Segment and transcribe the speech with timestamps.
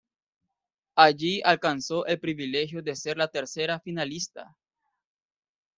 [0.95, 4.57] Allí alcanzó el privilegio de ser la tercera finalista.